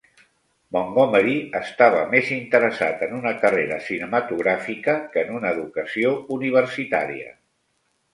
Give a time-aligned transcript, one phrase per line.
[0.75, 7.29] Montgomery estava més interessat en una carrera cinematogràfica que en una educació universitària.